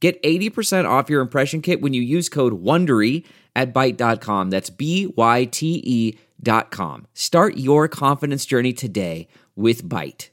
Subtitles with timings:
[0.00, 3.24] Get 80% off your impression kit when you use code WONDERY
[3.56, 4.50] at Byte.com.
[4.50, 7.06] That's B-Y-T-E dot com.
[7.14, 10.28] Start your confidence journey today with Byte.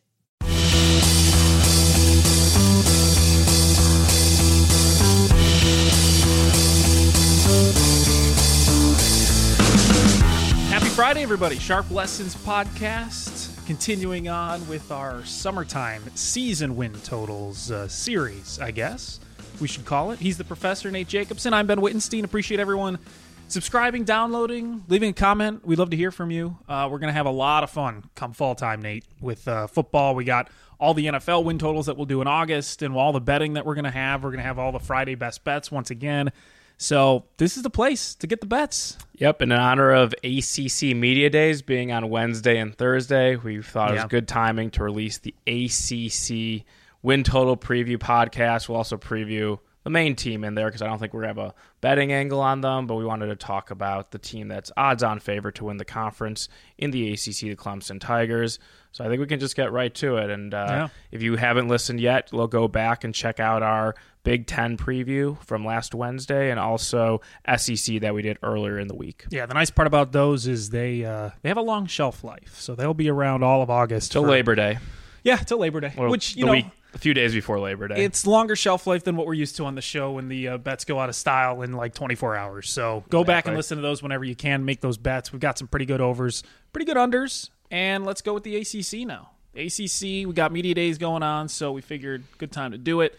[10.69, 11.57] Happy Friday, everybody.
[11.57, 13.51] Sharp Lessons Podcast.
[13.65, 19.19] Continuing on with our summertime season win totals uh, series, I guess
[19.59, 20.19] we should call it.
[20.19, 21.53] He's the professor, Nate Jacobson.
[21.53, 22.23] I'm Ben Wittenstein.
[22.23, 22.99] Appreciate everyone
[23.47, 25.65] subscribing, downloading, leaving a comment.
[25.65, 26.57] We'd love to hear from you.
[26.67, 29.67] Uh, we're going to have a lot of fun come fall time, Nate, with uh,
[29.67, 30.15] football.
[30.15, 33.21] We got all the NFL win totals that we'll do in August and all the
[33.21, 34.23] betting that we're going to have.
[34.23, 36.31] We're going to have all the Friday best bets once again.
[36.77, 38.97] So this is the place to get the bets.
[39.13, 43.95] Yep, in honor of ACC Media Days being on Wednesday and Thursday, we thought it
[43.95, 46.65] was good timing to release the ACC
[47.05, 48.67] win total preview podcast.
[48.67, 51.41] We'll also preview the main team in there because I don't think we're going to
[51.41, 54.71] have a betting angle on them, but we wanted to talk about the team that's
[54.75, 58.57] odds on favorite to win the conference in the ACC, the Clemson Tigers.
[58.91, 60.31] So I think we can just get right to it.
[60.31, 60.87] And uh, yeah.
[61.11, 65.39] if you haven't listened yet, we'll go back and check out our Big Ten preview
[65.43, 67.21] from last Wednesday, and also
[67.55, 69.25] SEC that we did earlier in the week.
[69.29, 72.55] Yeah, the nice part about those is they uh, they have a long shelf life,
[72.59, 74.79] so they'll be around all of August till for, Labor Day.
[75.21, 76.53] Yeah, till Labor Day, well, which you know.
[76.53, 76.65] Week,
[76.95, 78.03] a few days before Labor Day.
[78.03, 80.57] It's longer shelf life than what we're used to on the show when the uh,
[80.57, 82.71] bets go out of style in like 24 hours.
[82.71, 83.23] So go exactly.
[83.25, 84.63] back and listen to those whenever you can.
[84.65, 85.31] Make those bets.
[85.31, 89.05] We've got some pretty good overs, pretty good unders, and let's go with the ACC
[89.05, 89.31] now.
[89.55, 93.17] ACC, we got media days going on, so we figured good time to do it.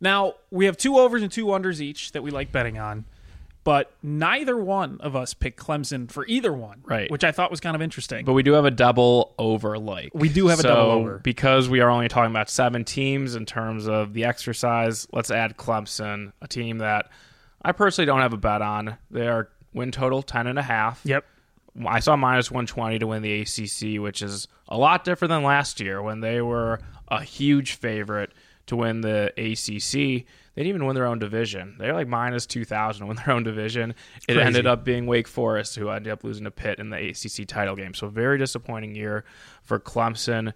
[0.00, 3.04] Now, we have two overs and two unders each that we like betting on,
[3.62, 7.10] but neither one of us picked Clemson for either one, right?
[7.10, 8.24] Which I thought was kind of interesting.
[8.24, 10.10] But we do have a double over like.
[10.14, 11.18] We do have so a double over.
[11.18, 15.56] Because we are only talking about seven teams in terms of the exercise, let's add
[15.56, 17.10] Clemson, a team that
[17.62, 18.96] I personally don't have a bet on.
[19.10, 21.00] They are win total 10 and a half.
[21.04, 21.24] Yep.
[21.86, 25.80] I saw minus 120 to win the ACC, which is a lot different than last
[25.80, 28.32] year when they were a huge favorite
[28.66, 30.26] to win the ACC.
[30.54, 31.76] They didn't even win their own division.
[31.78, 33.94] They're like minus 2,000 to win their own division.
[34.28, 34.40] It Crazy.
[34.40, 37.76] ended up being Wake Forest, who ended up losing to Pitt in the ACC title
[37.76, 37.94] game.
[37.94, 39.24] So, very disappointing year
[39.62, 40.52] for Clemson.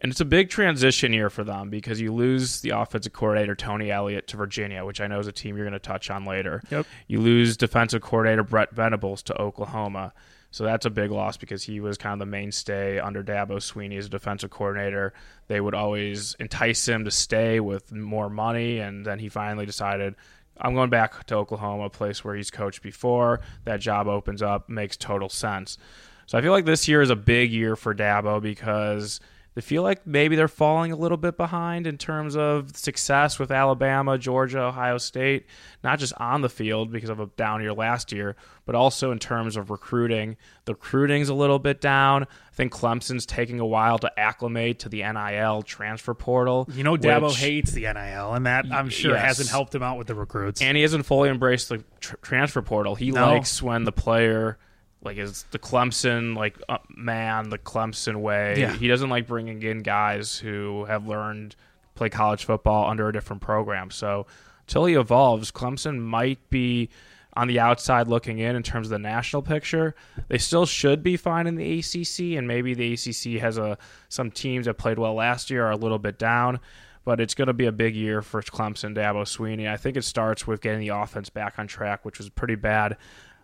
[0.00, 3.90] And it's a big transition year for them because you lose the offensive coordinator Tony
[3.90, 6.62] Elliott to Virginia, which I know is a team you're going to touch on later.
[6.70, 6.86] Yep.
[7.06, 10.12] You lose defensive coordinator Brent Venables to Oklahoma.
[10.56, 13.98] So that's a big loss because he was kind of the mainstay under Dabo Swinney
[13.98, 15.12] as a defensive coordinator.
[15.48, 20.14] They would always entice him to stay with more money, and then he finally decided,
[20.58, 23.42] I'm going back to Oklahoma, a place where he's coached before.
[23.66, 25.76] That job opens up, makes total sense.
[26.24, 29.20] So I feel like this year is a big year for Dabo because–
[29.56, 33.50] they feel like maybe they're falling a little bit behind in terms of success with
[33.50, 35.46] Alabama, Georgia, Ohio State,
[35.82, 39.18] not just on the field because of a down year last year, but also in
[39.18, 40.36] terms of recruiting.
[40.66, 42.24] The recruiting's a little bit down.
[42.24, 46.68] I think Clemson's taking a while to acclimate to the NIL transfer portal.
[46.74, 49.24] You know, Dabo which, hates the NIL, and that I'm sure yes.
[49.24, 50.60] hasn't helped him out with the recruits.
[50.60, 52.94] And he hasn't fully embraced the tr- transfer portal.
[52.94, 53.26] He no.
[53.26, 54.58] likes when the player
[55.02, 58.56] like is the Clemson like uh, man the Clemson way.
[58.58, 58.72] Yeah.
[58.72, 61.56] He doesn't like bringing in guys who have learned
[61.94, 63.90] play college football under a different program.
[63.90, 64.26] So
[64.66, 66.90] until he evolves, Clemson might be
[67.36, 69.94] on the outside looking in in terms of the national picture.
[70.28, 73.76] They still should be fine in the ACC, and maybe the ACC has a
[74.08, 76.60] some teams that played well last year are a little bit down.
[77.04, 79.68] But it's going to be a big year for Clemson, Dabo Swinney.
[79.68, 82.96] I think it starts with getting the offense back on track, which was pretty bad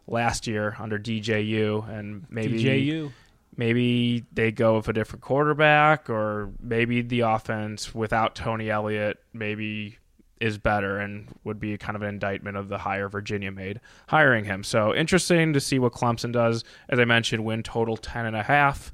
[0.06, 3.12] last year under DJU, and maybe DJU.
[3.56, 9.98] maybe they go with a different quarterback, or maybe the offense without Tony Elliott maybe
[10.40, 14.44] is better and would be kind of an indictment of the hire Virginia made hiring
[14.44, 14.64] him.
[14.64, 16.64] So interesting to see what Clemson does.
[16.88, 18.92] As I mentioned, win total ten and a half,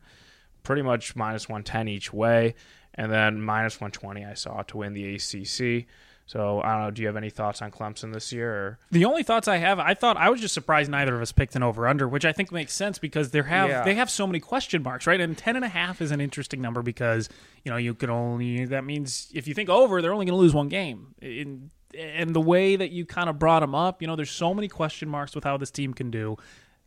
[0.63, 2.55] pretty much minus one ten each way,
[2.95, 5.87] and then minus one twenty I saw to win the ACC.
[6.29, 6.91] So I don't know.
[6.91, 8.53] Do you have any thoughts on Clemson this year?
[8.53, 8.79] Or?
[8.91, 11.57] The only thoughts I have, I thought I was just surprised neither of us picked
[11.57, 13.83] an over under, which I think makes sense because they have yeah.
[13.83, 15.23] they have so many question marks, right?
[15.23, 17.31] And ten and a half is an interesting number because
[17.65, 20.41] you know you can only that means if you think over, they're only going to
[20.41, 21.15] lose one game.
[21.23, 24.53] In, and the way that you kind of brought them up, you know, there's so
[24.53, 26.37] many question marks with how this team can do.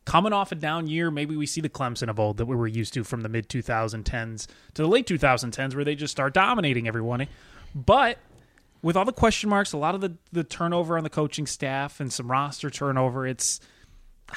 [0.06, 2.68] Coming off a down year, maybe we see the Clemson of old that we were
[2.68, 4.46] used to from the mid 2010s
[4.76, 7.28] to the late 2010s, where they just start dominating everyone.
[7.74, 8.20] But
[8.82, 12.00] with all the question marks, a lot of the, the turnover on the coaching staff
[12.00, 13.60] and some roster turnover, it's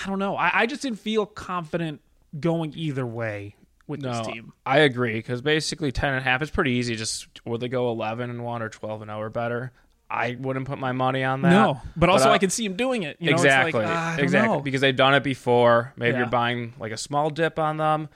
[0.02, 0.36] I don't know.
[0.36, 2.00] I, I just didn't feel confident
[2.38, 3.56] going either way
[3.86, 4.52] with No, this team.
[4.66, 6.96] I agree because basically ten and a half is pretty easy.
[6.96, 9.72] Just would they go eleven and one or twelve and zero or better?
[10.10, 11.50] I wouldn't put my money on that.
[11.50, 13.16] No, but also I- I can see him doing it.
[13.20, 14.60] You know, it's exactly, like, ah, exactly, know.
[14.62, 15.92] because they've done it before.
[15.96, 16.18] Maybe Yeah.
[16.18, 18.08] you're buying like a small dip on them.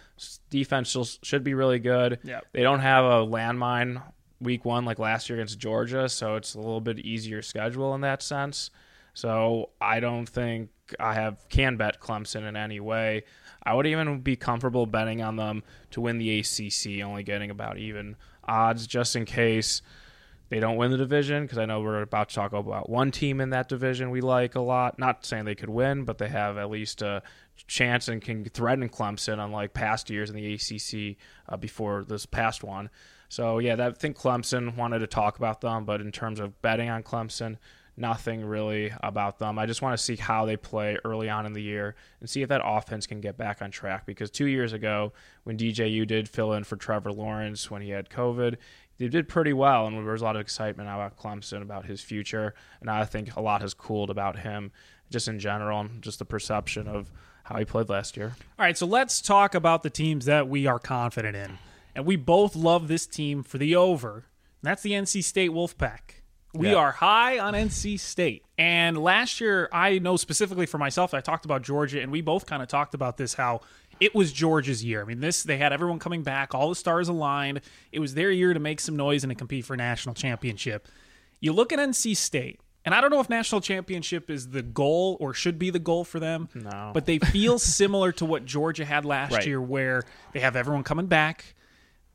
[0.50, 2.18] Defense should be really good.
[2.24, 2.46] Yep.
[2.52, 4.02] They don't have a landmine
[4.40, 8.00] week one like last year against Georgia, so it's a little bit easier schedule in
[8.02, 8.70] that sense.
[9.14, 10.70] So I don't think
[11.00, 13.24] I have can bet Clemson in any way.
[13.62, 17.78] I would even be comfortable betting on them to win the ACC, only getting about
[17.78, 19.82] even odds just in case
[20.50, 23.40] they don't win the division because I know we're about to talk about one team
[23.40, 24.98] in that division we like a lot.
[24.98, 27.22] Not saying they could win, but they have at least a
[27.66, 31.16] chance and can threaten Clemson, unlike past years in the ACC
[31.48, 32.88] uh, before this past one.
[33.28, 36.88] So yeah, I think Clemson wanted to talk about them, but in terms of betting
[36.88, 37.58] on Clemson,
[37.98, 39.58] nothing really about them.
[39.58, 42.42] I just want to see how they play early on in the year and see
[42.42, 44.06] if that offense can get back on track.
[44.06, 45.12] Because two years ago,
[45.44, 48.56] when DJU did fill in for Trevor Lawrence when he had COVID,
[48.98, 52.00] they did pretty well, and there was a lot of excitement about Clemson about his
[52.00, 52.54] future.
[52.80, 54.72] And I think a lot has cooled about him,
[55.10, 57.12] just in general, and just the perception of
[57.44, 58.34] how he played last year.
[58.58, 61.58] All right, so let's talk about the teams that we are confident in.
[61.98, 64.14] And we both love this team for the over.
[64.14, 64.22] And
[64.70, 66.22] that's the NC State Wolfpack.
[66.54, 66.76] We Yeah.
[66.76, 68.44] are high on NC State.
[68.56, 72.46] And last year, I know specifically for myself, I talked about Georgia, and we both
[72.46, 73.62] kind of talked about this how
[73.98, 75.02] it was Georgia's year.
[75.02, 77.62] I mean, this they had everyone coming back, all the stars aligned.
[77.90, 80.86] It was their year to make some noise and to compete for a national championship.
[81.40, 85.16] You look at NC State, and I don't know if national championship is the goal
[85.18, 86.48] or should be the goal for them.
[86.54, 86.92] No.
[86.94, 89.46] But they feel similar to what Georgia had last Right.
[89.48, 91.54] year, where they have everyone coming back.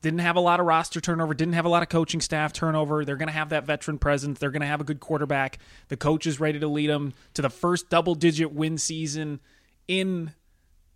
[0.04, 3.06] Didn't have a lot of roster turnover, didn't have a lot of coaching staff turnover.
[3.06, 4.38] They're going to have that veteran presence.
[4.38, 5.58] They're going to have a good quarterback.
[5.88, 9.40] The coach is ready to lead them to the first double digit win season
[9.88, 10.32] in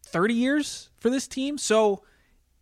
[0.04, 1.56] 30 years for this team.
[1.56, 2.02] So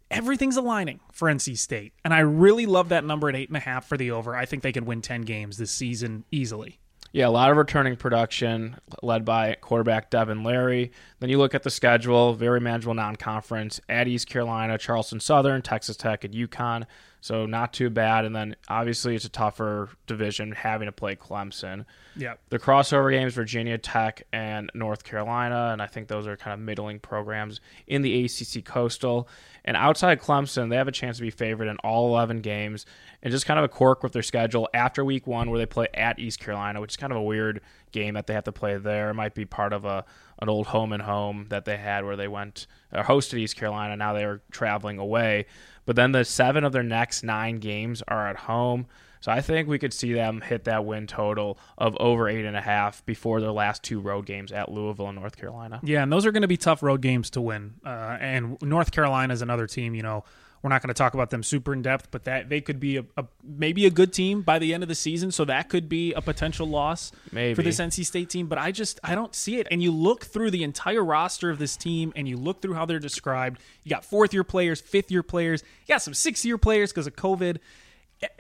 [0.09, 1.95] everything's aligning for NC State.
[2.05, 4.37] And I really love that number at eight and a half for the over.
[4.37, 6.79] I think they could win 10 games this season easily.
[7.17, 10.93] Yeah, a lot of returning production led by quarterback Devin Leary.
[11.19, 15.97] Then you look at the schedule, very manageable non-conference at East Carolina, Charleston Southern, Texas
[15.97, 16.85] Tech, and UConn.
[17.21, 18.25] So not too bad.
[18.25, 21.85] And then obviously it's a tougher division having to play Clemson.
[22.17, 22.35] Yeah.
[22.51, 26.61] The crossover games, Virginia Tech and North Carolina, and I think those are kind of
[26.61, 29.29] middling programs in the ACC Coastal.
[29.65, 32.87] And outside Clemson, they have a chance to be favored in all 11 games.
[33.23, 35.89] And just kind of a quirk with their schedule after week one, where they play
[35.95, 37.61] at East Carolina, which is kind of a weird
[37.91, 39.11] game that they have to play there.
[39.11, 40.05] It might be part of a
[40.41, 43.97] an old home and home that they had where they went uh, hosted East Carolina.
[43.97, 45.47] Now they are traveling away.
[45.87, 48.87] But then the seven of their next nine games are at home.
[49.21, 52.57] So I think we could see them hit that win total of over eight and
[52.57, 55.81] a half before their last two road games at Louisville and North Carolina.
[55.83, 57.75] Yeah, and those are going to be tough road games to win.
[57.85, 59.95] Uh, and North Carolina is another team.
[59.95, 60.25] You know,
[60.63, 62.97] we're not going to talk about them super in depth, but that they could be
[62.97, 65.31] a, a maybe a good team by the end of the season.
[65.31, 67.55] So that could be a potential loss Maybe.
[67.55, 68.47] for this NC State team.
[68.47, 69.69] But I just I don't see it.
[69.71, 72.87] And you look through the entire roster of this team, and you look through how
[72.87, 73.61] they're described.
[73.85, 75.63] You got fourth year players, fifth year players.
[75.87, 77.59] You got some six year players because of COVID.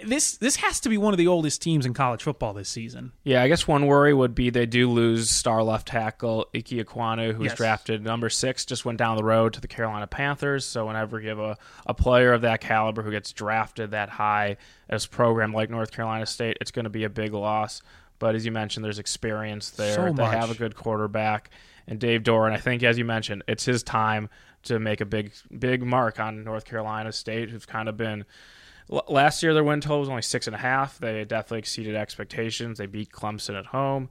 [0.02, 3.12] This this has to be one of the oldest teams in college football this season.
[3.24, 7.34] Yeah, I guess one worry would be they do lose star left tackle Ickey Ekwonu,
[7.34, 7.56] who's Yes.
[7.56, 10.64] drafted number six, just went down the road to the Carolina Panthers.
[10.64, 14.56] So whenever you have a, a player of that caliber who gets drafted that high
[14.88, 17.82] as a program like North Carolina State, it's going to be a big loss.
[18.18, 19.94] But as you mentioned, there's experience there.
[19.94, 21.50] So they have a good quarterback,
[21.86, 22.52] and Dave Doeren.
[22.52, 24.30] I think, as you mentioned, it's his time
[24.62, 28.24] to make a big, big mark on North Carolina State, who've kind of been
[28.88, 30.98] Last year, their win total was only six and a half.
[30.98, 32.78] They definitely exceeded expectations.
[32.78, 34.08] They beat Clemson at home.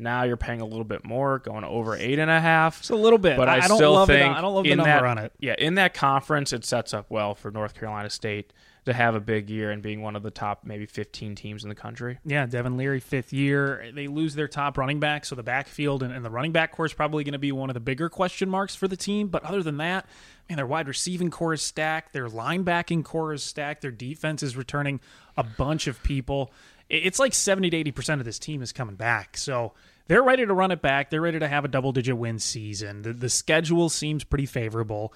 [0.00, 2.78] Now you're paying a little bit more, going over eight and a half.
[2.80, 4.38] It's a little bit, But I, don't still love think it.
[4.38, 5.32] I don't love the number that, on it.
[5.40, 8.52] Yeah, in that conference, it sets up well for North Carolina State
[8.88, 11.68] to have a big year and being one of the top maybe 15 teams in
[11.68, 12.18] the country.
[12.24, 13.90] Yeah, Devin Leary, fifth year.
[13.94, 16.86] They lose their top running back, so the backfield and, and the running back core
[16.86, 19.28] is probably going to be one of the bigger question marks for the team.
[19.28, 20.06] But other than that,
[20.48, 22.12] man, their wide receiving core is stacked.
[22.12, 23.82] Their linebacking core is stacked.
[23.82, 25.00] Their defense is returning
[25.36, 26.50] a bunch of people.
[26.88, 29.36] It's like 70 to 80% of this team is coming back.
[29.36, 29.74] So
[30.06, 31.10] they're ready to run it back.
[31.10, 33.02] They're ready to have a double digit win season.
[33.02, 35.12] The, the schedule seems pretty favorable.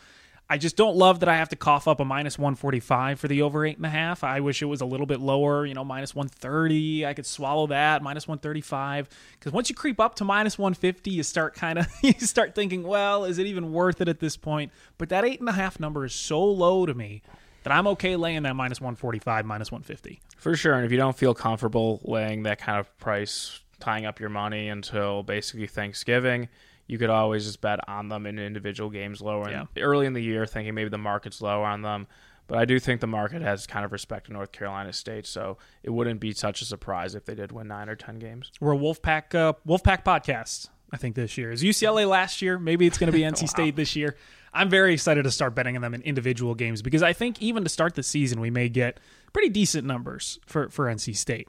[0.53, 3.41] I just don't love that I have to cough up a minus 145 for the
[3.41, 4.23] over eight and a half.
[4.23, 7.07] I wish it was a little bit lower, you know, minus 130.
[7.07, 9.09] I could swallow that, minus 135.
[9.33, 12.83] Because once you creep up to minus 150, you start kind of you start thinking,
[12.83, 14.73] well, is it even worth it at this point?
[14.99, 17.23] But that eight and a half number is so low to me
[17.63, 20.21] that I'm okay laying that minus 145, minus 150.
[20.37, 20.75] For sure.
[20.75, 24.69] And if you don't feel comfortable laying that kind of price, tying up your money
[24.69, 26.51] until basically Thanksgiving
[26.87, 29.65] you could always just bet on them in individual games lower yeah.
[29.79, 32.07] early in the year, thinking maybe the market's low on them.
[32.49, 35.59] But I do think the market has kind of respect to North Carolina State, so
[35.83, 38.51] it wouldn't be such a surprise if they did win nine or ten games.
[38.61, 40.69] We're a Wolfpack uh, Wolfpack podcast.
[40.93, 42.59] I think this year is UCLA last year.
[42.59, 43.47] Maybe it's going to be NC wow.
[43.47, 44.17] State this year.
[44.53, 47.63] I'm very excited to start betting on them in individual games because I think even
[47.63, 49.01] to start the season, we may get
[49.33, 51.49] pretty decent numbers for, for NC State.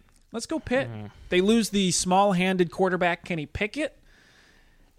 [0.31, 0.89] Let's go Pitt.
[0.89, 1.07] Mm-hmm.
[1.29, 3.97] They lose the small handed quarterback, Kenny Pickett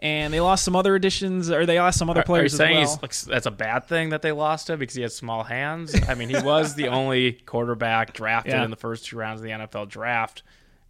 [0.03, 2.87] and they lost some other additions, or they lost some other players are, are you
[2.87, 3.11] saying well.
[3.29, 5.95] that's a bad thing that they lost him because he has small hands?
[6.09, 8.65] I mean, he was the only quarterback drafted yeah.
[8.65, 10.43] in the first two rounds of the NFL draft.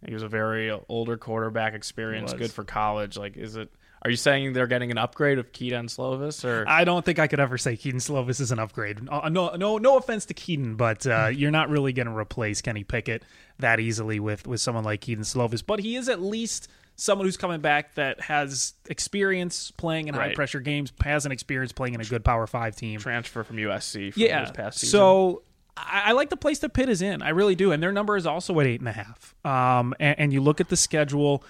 [0.03, 3.15] He was a very older quarterback, experience, good for college.
[3.15, 3.71] Like, is it?
[4.01, 6.43] Are you saying they're getting an upgrade of Kedon Slovis?
[6.43, 9.07] Or I don't think I could ever say Kedon Slovis is an upgrade.
[9.07, 12.61] Uh, no, no, no offense to Kedon, but uh, you're not really going to replace
[12.61, 13.23] Kenny Pickett
[13.59, 15.63] that easily with with someone like Kedon Slovis.
[15.65, 20.29] But he is at least someone who's coming back that has experience playing in right.
[20.29, 22.99] high pressure games, has an experience playing in a good Power Five team.
[22.99, 24.13] Transfer from USC.
[24.13, 24.49] From yeah.
[24.51, 24.91] past season.
[24.91, 25.43] So
[25.75, 27.21] I, I, like the place that Pitt is in.
[27.21, 29.35] I really do, and their number is also at eight and a half.
[29.43, 31.43] Um, and, and you look at the schedule.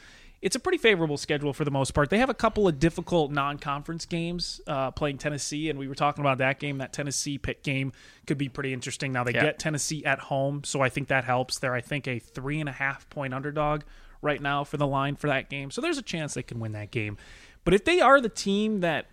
[0.43, 2.09] It's a pretty favorable schedule for the most part.
[2.09, 6.21] They have a couple of difficult non-conference games uh, playing Tennessee, and we were talking
[6.21, 6.79] about that game.
[6.79, 7.93] That Tennessee Pitt game
[8.27, 9.13] could be pretty interesting.
[9.13, 9.43] Now they yeah.
[9.43, 11.59] get Tennessee at home, so I think that helps.
[11.59, 13.83] They're I think a three and a half point underdog
[14.21, 15.71] right now for the line for that game.
[15.71, 17.17] So there's a chance they can win that game.
[17.63, 19.05] But if they are the team that,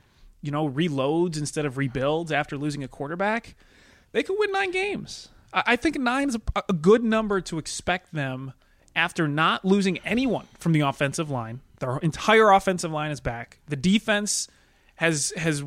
[0.42, 3.54] you know, reloads instead of rebuilds after losing a quarterback,
[4.10, 5.28] they could win nine games.
[5.52, 8.52] I think nine is a good number to expect them
[9.00, 11.62] after not losing anyone from the offensive line.
[11.78, 13.58] Their entire offensive line is back.
[13.66, 14.46] The defense
[14.96, 15.64] has has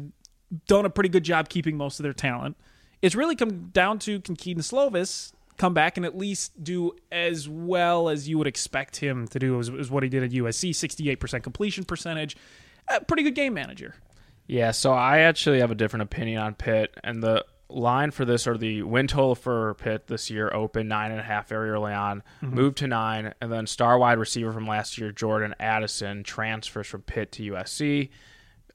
[0.67, 2.55] done a pretty good job keeping most of their talent.
[3.01, 7.49] It's really come down to can Kedon Slovis come back and at least do as
[7.49, 10.69] well as you would expect him to do as, as what he did at USC
[10.69, 12.37] 68% completion percentage.
[12.87, 13.95] A pretty good game manager.
[14.45, 18.47] Yeah, so I actually have a different opinion on Pitt, and the line for this
[18.47, 21.93] or the win total for Pitt this year opened nine and a half very early
[21.93, 22.53] on, mm-hmm.
[22.53, 27.01] moved to nine, and then star wide receiver from last year, Jordan Addison, transfers from
[27.01, 28.09] Pitt to USC.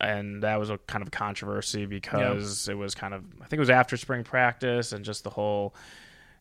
[0.01, 2.75] And that was a kind of controversy because yep.
[2.75, 5.75] it was kind of I think it was after spring practice and just the whole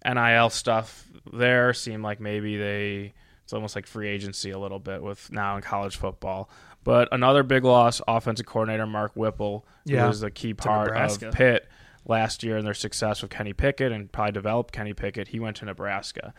[0.05, 5.01] NIL stuff there seemed like maybe they it's almost like free agency a little bit
[5.01, 6.49] with now in college football.
[6.83, 11.31] But another big loss, offensive coordinator Mark Whipple, yeah, who was a key part of
[11.31, 11.67] Pitt
[12.07, 15.27] last year and their success with Kenny Pickett and probably developed Kenny Pickett.
[15.27, 16.33] He went to Nebraska.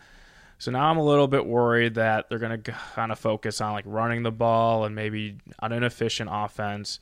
[0.57, 3.73] So now I'm a little bit worried that they're going to kind of focus on
[3.73, 6.99] like running the ball and maybe an inefficient offense.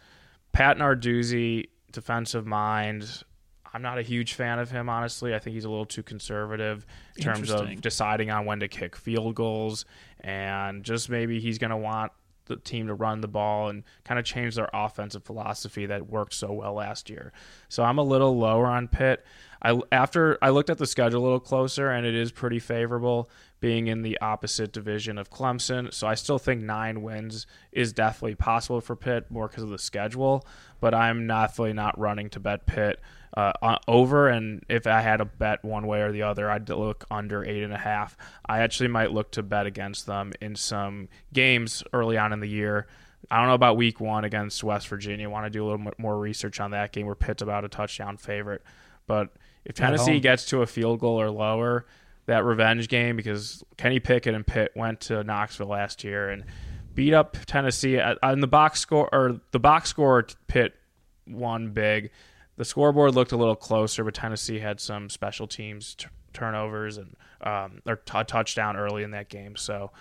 [0.51, 3.23] Pat Narduzzi, defensive mind,
[3.73, 5.35] I'm not a huge fan of him, honestly.
[5.35, 8.95] I think he's a little too conservative in terms of deciding on when to kick
[8.95, 9.85] field goals,
[10.21, 12.11] and just maybe he's going to want
[12.47, 16.33] the team to run the ball and kind of change their offensive philosophy that worked
[16.33, 17.31] so well last year.
[17.69, 19.25] So I'm a little lower on Pitt.
[19.61, 23.29] I after I looked at the schedule a little closer, and it is pretty favorable
[23.59, 25.93] being in the opposite division of Clemson.
[25.93, 29.79] So I still think nine wins is definitely possible for Pitt, more because of the
[29.79, 30.45] schedule.
[30.79, 32.99] But I'm definitely not running to bet Pitt
[33.37, 34.27] uh, over.
[34.27, 37.61] And if I had a bet one way or the other, I'd look under eight
[37.61, 38.17] and a half.
[38.47, 42.47] I actually might look to bet against them in some games early on in the
[42.47, 42.87] year.
[43.29, 45.27] I don't know about week one against West Virginia.
[45.27, 47.63] I want to do a little bit more research on that game where Pitt's about
[47.63, 48.63] a touchdown favorite.
[49.05, 49.29] But
[49.65, 51.85] if Tennessee gets to a field goal or lower,
[52.25, 56.43] that revenge game because Kenny Pickett and Pitt went to Knoxville last year and
[56.95, 60.25] beat up Tennessee on the box score or the box score.
[60.47, 60.73] Pitt
[61.27, 62.09] won big.
[62.57, 67.15] The scoreboard looked a little closer, but Tennessee had some special teams t- turnovers and
[67.41, 69.55] um, or t- touchdown early in that game.
[69.55, 69.91] So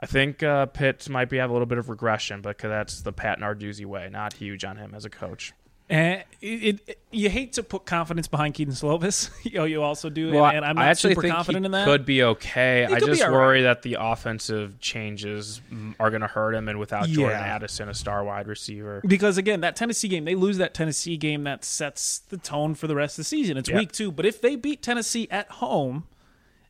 [0.00, 3.12] I think uh, Pitt might be have a little bit of regression, but that's the
[3.12, 4.08] Pat Narduzzi way.
[4.10, 5.52] Not huge on him as a coach.
[5.90, 9.30] And it, it, you hate to put confidence behind Kedon Slovis.
[9.44, 11.72] you, you also do, Well, and, and I'm not I actually super think confident in
[11.72, 11.84] that.
[11.84, 12.84] could be okay.
[12.86, 13.36] I could be just all right.
[13.36, 15.60] worry that the offensive changes
[16.00, 19.02] are going to hurt him, and without Jordan Addison, a star wide receiver.
[19.06, 22.86] because again, that Tennessee game, they lose that Tennessee game that sets the tone for
[22.86, 23.56] the rest of the season.
[23.58, 23.76] It's Yeah.
[23.78, 26.04] week two, but if they beat Tennessee at home,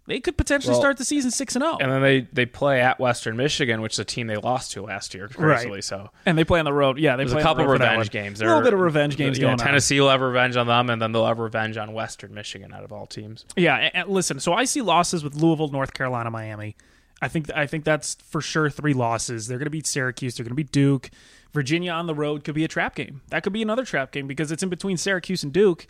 [0.06, 1.76] they could potentially Well, start the season six and zero.
[1.80, 4.82] And then they, they play at Western Michigan, which is a team they lost to
[4.82, 5.80] last year, crazily.
[5.82, 6.98] So And they play on the road.
[6.98, 8.06] Yeah, they there's play a on the couple road revenge one.
[8.24, 8.40] games.
[8.40, 9.58] A little There- bit of revenge games yeah, going on.
[9.58, 12.82] Tennessee will have revenge on them, and then they'll have revenge on Western Michigan out
[12.84, 13.44] of all teams.
[13.56, 14.40] Yeah, and, and listen.
[14.40, 16.76] So I see losses with Louisville, North Carolina, Miami.
[17.20, 19.46] I think I think that's for sure three losses.
[19.46, 20.36] They're going to beat Syracuse.
[20.36, 21.10] They're going to beat Duke.
[21.52, 23.20] Virginia on the road could be a trap game.
[23.28, 25.86] That could be another trap game because it's in between Syracuse and Duke.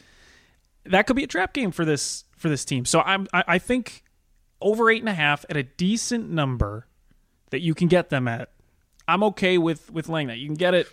[0.84, 2.84] That could be a trap game for this for this team.
[2.84, 4.04] So I'm I, I think
[4.60, 6.86] over eight and a half at a decent number
[7.50, 8.50] that you can get them at.
[9.08, 10.38] I'm okay with with laying that.
[10.38, 10.88] You can get it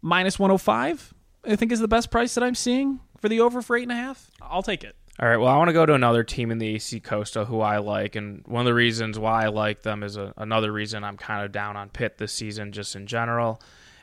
[0.00, 1.12] minus 105.
[1.44, 3.92] I think is the best price that I'm seeing for the over for eight and
[3.92, 4.30] a half.
[4.40, 4.96] I'll take it.
[5.20, 5.36] All right.
[5.36, 8.16] Well, I want to go to another team in the AC Coastal who I like,
[8.16, 11.44] and one of the reasons why I like them is a, another reason I'm kind
[11.44, 13.60] of down on Pitt this season, just in general,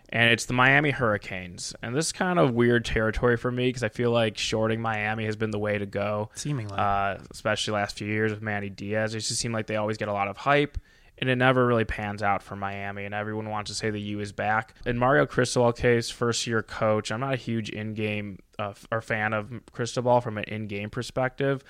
[0.10, 1.74] and it's the Miami Hurricanes.
[1.82, 5.26] And this is kind of weird territory for me because I feel like shorting Miami
[5.26, 6.76] has been the way to go, Seemingly.
[6.78, 9.14] uh, especially last few years with Manny Diaz.
[9.16, 10.78] It just seemed like they always get a lot of hype.
[11.22, 14.22] And it never really pans out for Miami, and everyone wants to say the U
[14.22, 14.74] is back.
[14.86, 19.02] In Mario Cristobal case, first year coach, I'm not a huge in game uh, or
[19.02, 21.62] fan of Cristobal from an in game perspective,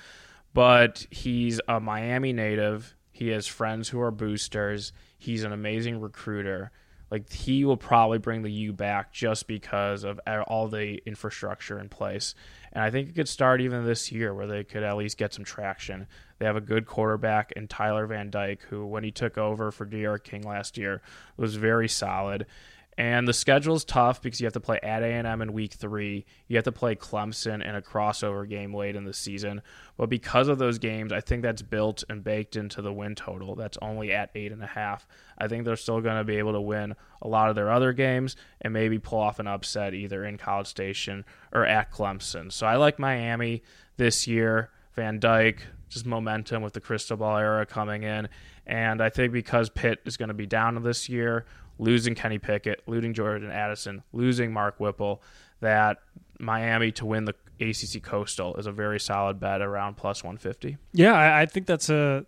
[0.53, 2.95] but he's a Miami native.
[3.11, 4.93] He has friends who are boosters.
[5.17, 6.71] He's an amazing recruiter.
[7.11, 11.89] Like he will probably bring the U back just because of all the infrastructure in
[11.89, 12.35] place.
[12.71, 15.33] And I think it could start even this year where they could at least get
[15.33, 16.07] some traction.
[16.37, 19.85] They have a good quarterback in Tyler Van Dyke, who when he took over for
[19.85, 21.01] D'Eriq King last year
[21.35, 22.45] was very solid.
[22.99, 26.25] And the schedule is tough because you have to play at A&M in week three.
[26.49, 29.61] You have to play Clemson in a crossover game late in the season.
[29.95, 33.55] But because of those games, I think that's built and baked into the win total.
[33.55, 35.07] That's only at eight and a half.
[35.37, 37.93] I think they're still going to be able to win a lot of their other
[37.93, 42.51] games and maybe pull off an upset either in College Station or at Clemson.
[42.51, 43.63] So I like Miami
[43.95, 44.71] this year.
[44.95, 48.27] Van Dyke, just momentum with the crystal ball era coming in.
[48.67, 51.45] And I think because Pitt is going to be down this year,
[51.79, 55.23] losing Kenny Pickett, losing Jordan Addison, losing Mark Whipple,
[55.61, 55.97] that
[56.39, 60.77] Miami to win the ACC Coastal is a very solid bet around plus 150.
[60.93, 62.25] Yeah, I, I think that's a,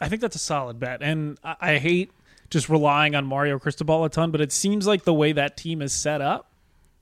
[0.00, 2.12] I think that's a solid bet, and I, I hate
[2.50, 5.80] just relying on Mario Cristobal a ton, but it seems like the way that team
[5.80, 6.52] is set up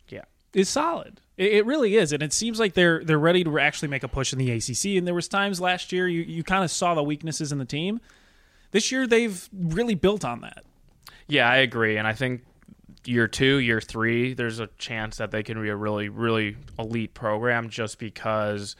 [0.08, 0.22] Yeah.
[0.54, 1.20] is solid.
[1.36, 4.08] It, it really is, and it seems like they're they're ready to actually make a
[4.08, 4.96] push in the ACC.
[4.98, 7.64] And there was times last year you you kind of saw the weaknesses in the
[7.64, 8.00] team.
[8.70, 10.64] This year they've really built on that.
[11.30, 11.96] Yeah, I agree.
[11.96, 12.42] And I think
[13.04, 17.14] year two, year three, there's a chance that they can be a really, really elite
[17.14, 18.76] program just because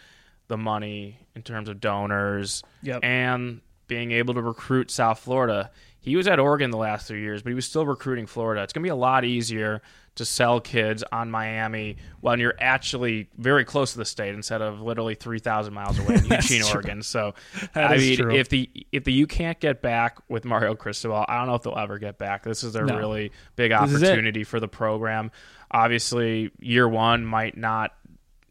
[0.49, 3.01] the money in terms of donors Yep.
[3.05, 5.71] and being able to recruit South Florida.
[6.01, 8.63] He was at Oregon the last three years, but he was still recruiting Florida.
[8.63, 9.81] It's going to be a lot easier
[10.17, 14.81] to sell kids on Miami when you're actually very close to the state instead of
[14.83, 16.71] literally 3,000 miles away in Eugene, true.
[16.73, 17.03] Oregon.
[17.03, 17.35] So,
[17.75, 18.35] That I mean, true.
[18.35, 21.63] if the if the you can't get back with Mario Cristobal, I don't know if
[21.63, 22.43] they'll ever get back.
[22.43, 22.99] This is a No.
[22.99, 24.07] really big This is it.
[24.09, 25.31] opportunity for the program.
[25.71, 27.95] Obviously, year one might not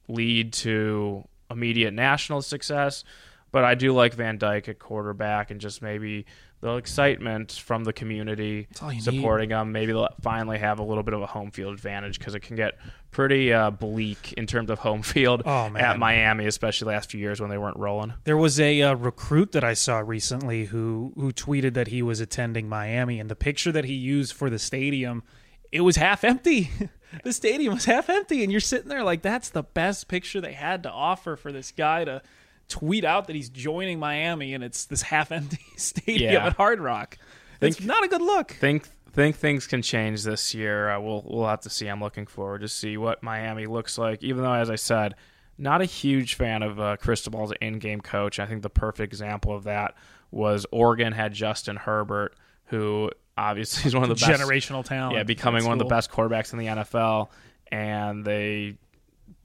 [0.08, 3.04] lead to immediate national success,
[3.52, 6.26] but I do like Van Dyke at quarterback and just maybe
[6.62, 9.04] the excitement from the community you need.
[9.04, 9.72] supporting them.
[9.72, 12.56] Maybe they'll finally have a little bit of a home field advantage because it can
[12.58, 12.78] get
[13.12, 17.40] pretty uh, bleak in terms of home field Oh, at Miami, especially last few years
[17.40, 18.14] when they weren't rolling.
[18.26, 22.20] There was a uh, recruit that I saw recently who who tweeted that he was
[22.20, 25.24] attending Miami, and the picture that he used for the stadium,
[25.72, 26.70] it was half empty.
[27.24, 30.54] the stadium was half empty, and you're sitting there like that's the best picture they
[30.54, 32.22] had to offer for this guy to
[32.70, 36.46] tweet out that he's joining Miami, and it's this half empty stadium Yeah.
[36.48, 37.18] at Hard Rock.
[37.62, 38.52] It's not a good look.
[38.52, 40.90] think think things can change this year.
[40.90, 41.88] Uh, we'll we'll have to see.
[41.88, 44.24] I'm looking forward to see what Miami looks like.
[44.24, 45.16] Even though, as I said,
[45.58, 48.40] not a huge fan of uh, Cristobal's in-game coach.
[48.40, 49.96] I think the perfect example of that
[50.32, 55.18] was Oregon had Justin Herbert, who obviously is one of the best Generational talent.
[55.18, 57.30] yeah, becoming one of the best quarterbacks in the NFL,
[57.72, 58.78] and they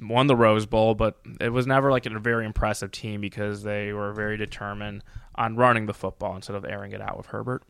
[0.00, 3.92] won the Rose Bowl, but it was never like a very impressive team because they
[3.92, 5.02] were very determined
[5.34, 7.62] on running the football instead of airing it out with Herbert.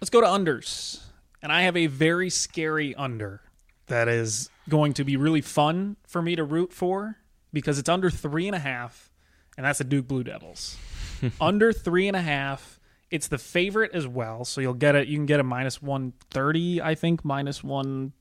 [0.00, 1.00] Let's go to unders.
[1.42, 3.40] And I have a very scary under
[3.86, 7.18] that is going to be really fun for me to root for
[7.52, 9.10] because it's under three and a half,
[9.56, 10.76] and that's the Duke Blue Devils.
[11.40, 12.80] under three and a half.
[13.10, 15.06] It's the favorite as well, so you'll get it.
[15.06, 18.12] You can get a minus one thirty, I think, minus one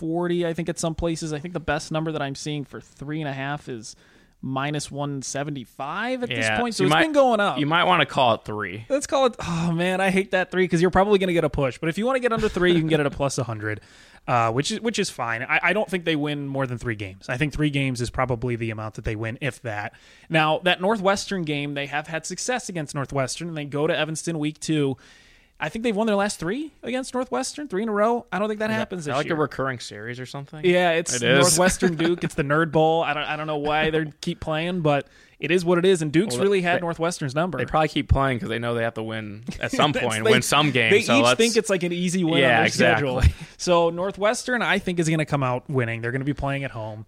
[0.00, 0.46] 140.
[0.46, 1.32] I think at some places.
[1.32, 3.96] I think the best number that I'm seeing for three and a half is
[4.40, 6.74] minus 175 at this point.
[6.74, 7.58] So it's might- been going up.
[7.58, 8.84] You might want to call it three.
[8.88, 9.36] Let's call it.
[9.40, 11.78] Oh man, I hate that three because you're probably going to get a push.
[11.78, 13.80] But if you want to get under three, you can get it a plus 100,
[14.28, 15.42] uh, which is which is fine.
[15.42, 17.28] I, I don't think they win more than three games.
[17.28, 19.94] I think three games is probably the amount that they win, if that.
[20.28, 24.38] Now that Northwestern game, they have had success against Northwestern, and they go to Evanston
[24.38, 24.96] week two.
[25.60, 28.26] I think they've won their last three against Northwestern, three in a row.
[28.30, 29.34] I don't think that happens Is this that like year.
[29.34, 30.64] a recurring series or something?
[30.64, 31.38] Yeah, it's It is.
[31.40, 32.22] Northwestern Duke.
[32.22, 33.02] It's the Nerd Bowl.
[33.02, 35.08] I don't I don't know why they keep playing, but
[35.40, 36.00] it is what it is.
[36.00, 37.58] And Duke's Well, really had they- Northwestern's number.
[37.58, 40.30] They probably keep playing because they know they have to win at some point, they-
[40.30, 40.92] win some games.
[40.92, 43.20] They so each think it's like an easy win Yeah, on their exactly.
[43.22, 43.44] schedule.
[43.56, 46.02] So Northwestern, I think, is going to come out winning.
[46.02, 47.04] They're going to be playing at home.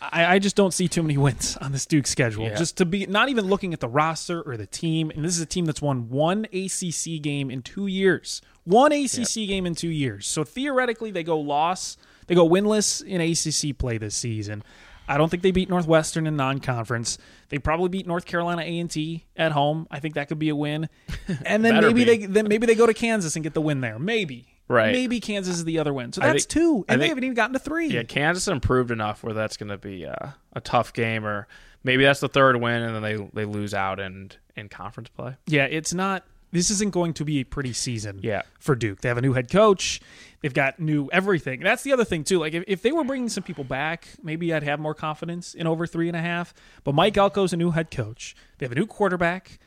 [0.00, 2.44] I, I just don't see too many wins on this Duke schedule.
[2.44, 2.54] Yeah.
[2.54, 5.40] Just to be not even looking at the roster or the team, and this is
[5.40, 8.42] a team that's won one ACC game in two years.
[8.64, 10.26] One ACC game in two years.
[10.26, 11.96] So theoretically, they go loss.
[12.26, 14.64] They go winless in ACC play this season.
[15.08, 17.18] I don't think they beat Northwestern in non-conference.
[17.48, 19.86] They probably beat North Carolina A and T at home.
[19.88, 20.88] I think that could be a win.
[21.44, 22.04] And then maybe be.
[22.04, 23.98] they then maybe they go to Kansas and get the win there.
[23.98, 24.55] Maybe.
[24.68, 24.92] Right.
[24.92, 26.12] Maybe Kansas is the other win.
[26.12, 27.88] So I that's think- two, I and they think- haven't even gotten to three.
[27.88, 31.46] yeah, Kansas improved enough where that's going to be uh, a tough game, or
[31.84, 35.36] maybe that's the third win, and then they they lose out and in conference play.
[35.46, 36.24] Yeah, it's not.
[36.52, 38.20] This isn't going to be a pretty season.
[38.22, 38.42] Yeah.
[38.60, 40.00] for Duke, they have a new head coach.
[40.40, 41.60] They've got new everything.
[41.60, 42.38] That's the other thing too.
[42.38, 45.66] Like if, if they were bringing some people back, maybe I'd have more confidence in
[45.66, 46.54] over three and a half.
[46.84, 48.34] But Mike Elko's a new head coach.
[48.58, 49.58] They have a new quarterback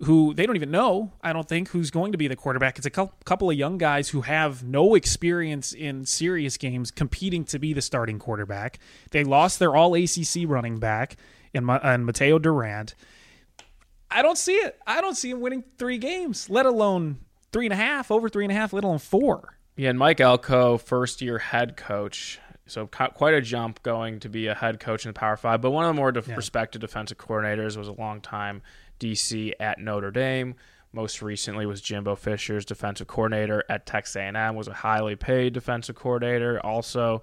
[0.00, 1.12] who they don't even know.
[1.22, 2.76] I don't think who's going to be the quarterback.
[2.76, 7.58] It's a couple of young guys who have no experience in serious games competing to
[7.58, 8.78] be the starting quarterback.
[9.10, 11.16] They lost their All ACC running back
[11.54, 12.94] in Mateo Durant.
[14.10, 14.78] I don't see it.
[14.86, 17.18] I don't see him winning three games, let alone
[17.50, 19.58] three and a half, over three and a half, let alone four.
[19.76, 22.38] Yeah, and Mike Elko, first year head coach.
[22.66, 25.60] So quite a jump going to be a head coach in the Power Five.
[25.60, 28.60] But one of the more def- respected defensive coordinators was a long time
[28.98, 30.54] DC at Notre Dame.
[30.92, 34.54] Most recently was Jimbo Fisher's defensive coordinator at Texas A&M.
[34.54, 37.22] Was a highly paid defensive coordinator also.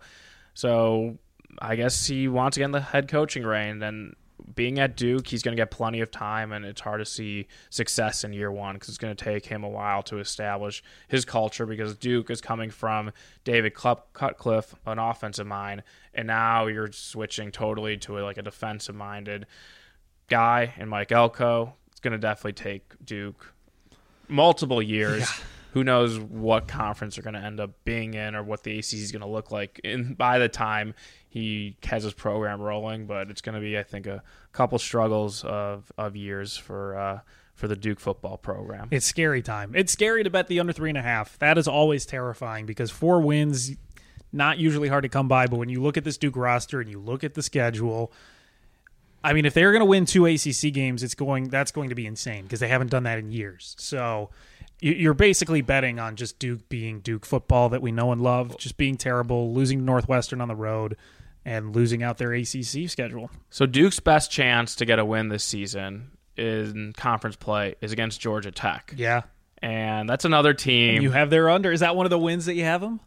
[0.54, 1.18] So
[1.60, 3.82] I guess he wants to get in the head coaching reign.
[3.82, 4.16] And
[4.54, 7.48] being at Duke, he's going to get plenty of time, and it's hard to see
[7.70, 11.26] success in year one because it's going to take him a while to establish his
[11.26, 11.66] culture.
[11.66, 13.12] Because Duke is coming from
[13.44, 15.84] David Cl- Cutcliffe, an offensive mind,
[16.14, 19.46] and now you're switching totally to a, like a defensive minded
[20.28, 21.74] guy, and Mike Elko.
[21.92, 23.54] It's going to definitely take Duke
[24.28, 25.30] multiple years.
[25.74, 28.94] Who knows what conference they're going to end up being in or what the ACC
[28.94, 30.94] is going to look like in by the time
[31.28, 33.08] he has his program rolling.
[33.08, 37.20] But it's going to be, I think, a couple struggles of, of years for uh,
[37.56, 38.88] for the Duke football program.
[38.92, 39.74] It's scary time.
[39.76, 41.38] It's scary to bet the under three and a half.
[41.40, 43.72] That is always terrifying because four wins,
[44.32, 45.48] not usually hard to come by.
[45.48, 48.12] But when you look at this Duke roster and you look at the schedule,
[49.24, 51.96] I mean, if they're going to win two ACC games, it's going that's going to
[51.96, 53.76] be insane because they haven't done that in years.
[53.80, 54.30] So
[54.82, 58.58] you- you're basically betting on just Duke being Duke football that we know and love,
[58.58, 60.98] just being terrible, losing Northwestern on the road,
[61.46, 63.30] and losing out their ACC schedule.
[63.50, 68.20] So Duke's best chance to get a win this season in conference play is against
[68.20, 69.22] Georgia Tech, Yeah,
[69.62, 71.02] and that's another team.
[71.02, 71.72] you have their under.
[71.72, 73.00] Is that one of the wins that you have them?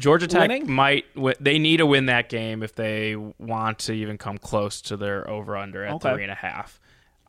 [0.00, 0.70] Georgia Tech winning?
[0.70, 1.04] might
[1.40, 5.28] they need to win that game if they want to even come close to their
[5.30, 6.12] over under at Okay.
[6.14, 6.80] three and a half.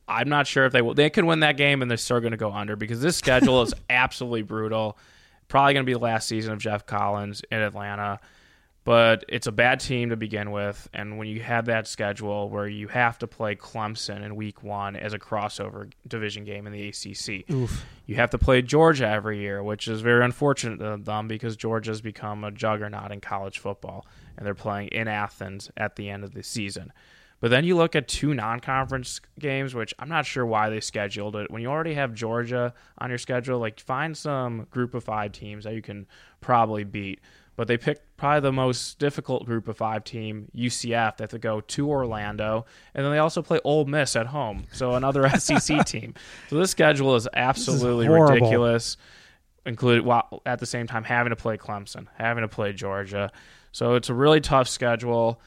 [0.08, 0.94] I'm not sure if they will.
[0.94, 3.62] They could win that game and they're still going to go under because this schedule
[3.62, 4.98] is absolutely brutal.
[5.48, 8.20] Probably going to be the last season of Geoff Collins in Atlanta,
[8.84, 10.90] but it's a bad team to begin with.
[10.94, 14.96] And when you have that schedule where you have to play Clemson in Week One
[14.96, 17.48] as a crossover division game in the ACC,
[18.08, 22.02] you have to play Georgia every year, which is very unfortunate to them because Georgia's
[22.02, 26.34] become a juggernaut in college football, and they're playing in Athens at the end of
[26.34, 26.92] the season.
[27.40, 31.36] But then you look at two non-conference games, which I'm not sure why they scheduled
[31.36, 31.50] it.
[31.50, 35.64] When you already have Georgia on your schedule, like find some group of five teams
[35.64, 36.06] that you can
[36.40, 37.20] probably beat.
[37.56, 41.60] But they picked probably the most difficult group of five team, UCF, that to go
[41.60, 46.14] to Orlando, and then they also play Ole Miss at home, so another SEC team.
[46.48, 48.36] So this schedule is absolutely horrible.
[48.36, 48.98] ridiculous.
[49.66, 53.32] Included while at the same time having to play Clemson, having to play Georgia,
[53.72, 55.42] so it's a really tough schedule.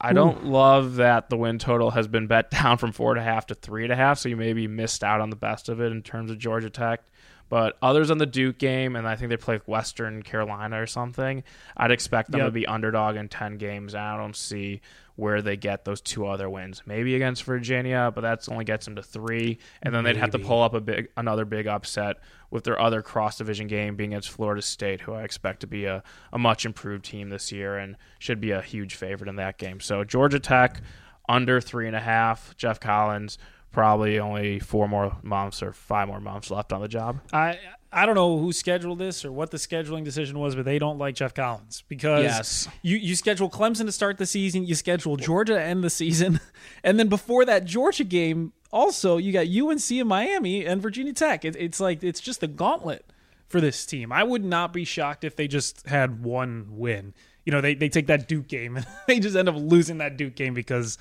[0.00, 3.24] I don't love that the win total has been bet down from four and a
[3.24, 5.80] half to three and a half, so you maybe missed out on the best of
[5.80, 7.02] it in terms of Georgia Tech.
[7.48, 11.44] But others on the Duke game, and I think they play Western Carolina or something,
[11.76, 12.48] I'd expect them Yep.
[12.48, 13.94] to be underdog in 10 games.
[13.94, 14.80] And I don't see
[15.16, 16.82] where they get those two other wins.
[16.86, 19.58] Maybe against Virginia, but that's only gets them to three.
[19.82, 22.16] And then they'd have to pull up a big another big upset
[22.50, 25.84] with their other cross division game being against Florida State, who I expect to be
[25.84, 26.02] a,
[26.32, 29.78] a much improved team this year and should be a huge favorite in that game.
[29.80, 30.80] So Georgia Tech
[31.28, 32.56] under three and a half.
[32.56, 33.38] Geoff Collins
[33.74, 37.20] probably only four more months or five more months left on the job.
[37.32, 37.58] I
[37.92, 40.98] I don't know who scheduled this or what the scheduling decision was, but they don't
[40.98, 42.68] like Geoff Collins because Yes.
[42.82, 46.40] you you schedule Clemson to start the season, you schedule Georgia to end the season,
[46.84, 51.44] and then before that Georgia game, also you got UNC in Miami and Virginia Tech.
[51.44, 53.04] It, it's like it's just a gauntlet
[53.48, 54.10] for this team.
[54.12, 57.12] I would not be shocked if they just had one win.
[57.44, 60.16] You know, they they take that Duke game and they just end up losing that
[60.16, 60.96] Duke game because.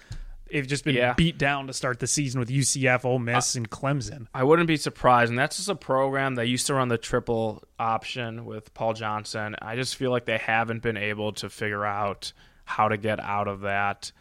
[0.53, 1.13] They've just been Yeah.
[1.13, 4.27] beat down to start the season with UCF, Ole Miss, and Clemson.
[4.35, 5.31] I wouldn't be surprised.
[5.31, 9.55] And that's just a program that used to run the triple option with Paul Johnson.
[9.61, 12.33] I just feel like they haven't been able to figure out
[12.65, 14.11] how to get out of that.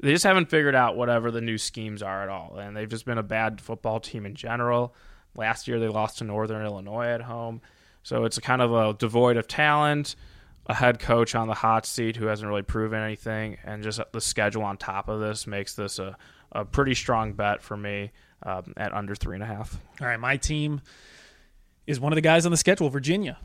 [0.00, 2.56] They just haven't figured out whatever the new schemes are at all.
[2.58, 4.94] And they've just been a bad football team in general.
[5.36, 7.60] Last year they lost to Northern Illinois at home.
[8.02, 10.16] So it's a kind of a devoid of talent,
[10.68, 14.20] a head coach on the hot seat who hasn't really proven anything, and just the
[14.20, 16.16] schedule on top of this makes this a,
[16.52, 18.10] a pretty strong bet for me
[18.42, 19.80] um, at under three and a half.
[20.00, 20.82] All right, my team
[21.86, 23.38] is one of the guys on the schedule, Virginia,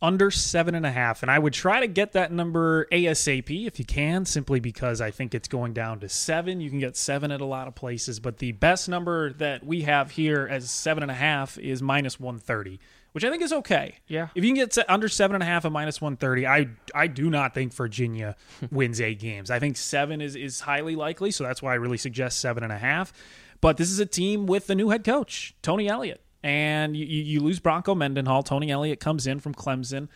[0.00, 3.80] under seven and a half, and I would try to get that number ASAP if
[3.80, 6.60] you can, simply because I think it's going down to seven.
[6.60, 9.82] You can get seven at a lot of places, but the best number that we
[9.82, 12.78] have here as seven and a half is minus one thirty.
[13.12, 13.96] Which I think is okay.
[14.06, 14.28] Yeah.
[14.34, 17.06] If you can get under seven and a half and minus one thirty, I I
[17.06, 18.36] do not think Virginia
[18.70, 19.50] wins eight games.
[19.50, 22.72] I think seven is is highly likely, so that's why I really suggest seven and
[22.72, 23.12] a half.
[23.60, 26.22] But this is a team with the new head coach, Tony Elliott.
[26.42, 28.42] And you you lose Bronco Mendenhall.
[28.42, 30.08] Tony Elliott comes in from Clemson,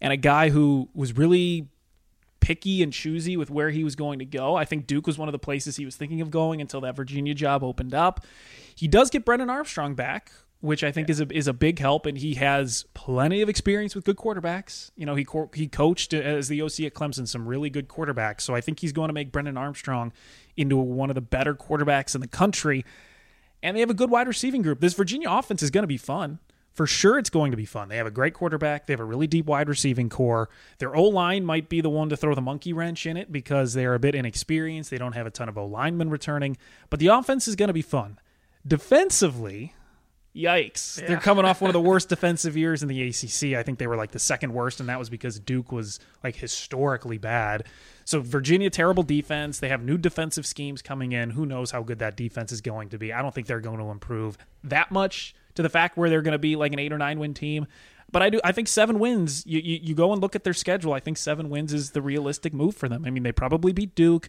[0.00, 1.68] and a guy who was really
[2.40, 4.56] picky and choosy with where he was going to go.
[4.56, 6.96] I think Duke was one of the places he was thinking of going until that
[6.96, 8.24] Virginia job opened up.
[8.74, 12.06] He does get Brennan Armstrong back, which I think is a is a big help,
[12.06, 14.90] and he has plenty of experience with good quarterbacks.
[14.96, 18.42] You know, he co- he coached as the OC at Clemson some really good quarterbacks,
[18.42, 20.12] so I think he's going to make Brennan Armstrong
[20.56, 22.84] into one of the better quarterbacks in the country.
[23.62, 24.80] And they have a good wide receiving group.
[24.80, 26.38] This Virginia offense is going to be fun.
[26.72, 27.88] For sure, it's going to be fun.
[27.88, 28.86] They have a great quarterback.
[28.86, 30.48] They have a really deep wide receiving core.
[30.78, 33.74] Their O line might be the one to throw the monkey wrench in it because
[33.74, 34.90] they're a bit inexperienced.
[34.90, 36.56] They don't have a ton of O linemen returning,
[36.88, 38.18] but the offense is going to be fun.
[38.66, 39.74] Defensively,
[40.34, 41.04] yikes.
[41.06, 43.58] They're coming off one of the worst defensive years in the ACC.
[43.58, 46.36] I think they were like the second worst, and that was because Duke was like
[46.36, 47.64] historically bad.
[48.04, 49.58] So, Virginia, terrible defense.
[49.58, 51.30] They have new defensive schemes coming in.
[51.30, 53.12] Who knows how good that defense is going to be?
[53.12, 56.32] I don't think they're going to improve that much to the fact where they're going
[56.32, 57.66] to be like an eight or nine win team.
[58.12, 58.40] But I do.
[58.42, 59.46] I think seven wins.
[59.46, 60.92] You, you you go and look at their schedule.
[60.92, 63.04] I think seven wins is the realistic move for them.
[63.06, 64.28] I mean, they probably beat Duke.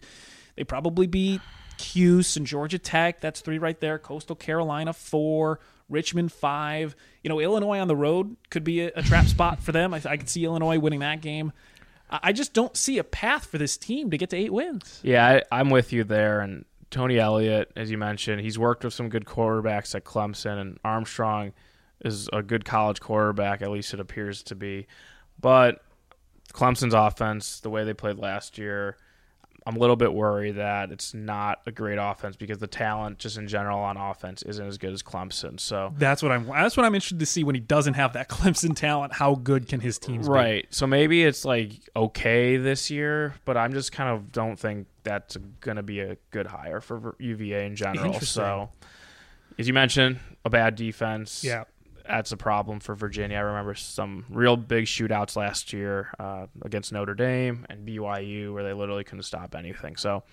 [0.56, 1.40] They probably beat
[1.78, 3.20] Cuse and Georgia Tech.
[3.20, 3.98] That's three right there.
[3.98, 5.58] Coastal Carolina four.
[5.92, 6.96] Richmond five.
[7.22, 9.94] You know, Illinois on the road could be a, a trap spot for them.
[9.94, 11.52] I, I could see Illinois winning that game.
[12.10, 15.00] I, I just don't see a path for this team to get to eight wins.
[15.04, 16.40] Yeah, I, I'm with you there.
[16.40, 20.78] And Tony Elliott, as you mentioned, he's worked with some good quarterbacks at Clemson, and
[20.84, 21.52] Armstrong
[22.04, 24.86] is a good college quarterback, at least it appears to be.
[25.40, 25.82] But
[26.52, 28.96] Clemson's offense, the way they played last year,
[29.66, 33.36] I'm a little bit worried that it's not a great offense because the talent, just
[33.36, 35.60] in general, on offense isn't as good as Clemson.
[35.60, 36.46] So That's what I'm.
[36.46, 39.12] That's what I'm interested to see when he doesn't have that Clemson talent.
[39.12, 40.32] How good can his teams be?
[40.32, 40.66] Right.
[40.70, 45.36] So maybe it's like okay this year, but I'm just kind of don't think that's
[45.60, 48.20] going to be a good hire for UVA in general.
[48.20, 48.70] So,
[49.58, 51.44] as you mentioned, a bad defense.
[51.44, 51.64] Yeah.
[52.06, 53.36] That's a problem for Virginia.
[53.36, 58.64] I remember some real big shootouts last year uh, against Notre Dame and BYU where
[58.64, 59.96] they literally couldn't stop anything.
[59.96, 60.24] So